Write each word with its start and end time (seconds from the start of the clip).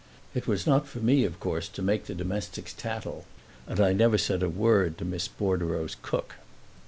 It 0.33 0.47
was 0.47 0.65
not 0.65 0.87
for 0.87 0.97
me 0.97 1.25
of 1.25 1.39
course 1.39 1.67
to 1.67 1.83
make 1.83 2.05
the 2.07 2.15
domestics 2.15 2.73
tattle, 2.73 3.25
and 3.67 3.79
I 3.79 3.93
never 3.93 4.17
said 4.17 4.41
a 4.41 4.49
word 4.49 4.97
to 4.97 5.05
Miss 5.05 5.27
Bordereau's 5.27 5.95
cook. 6.01 6.37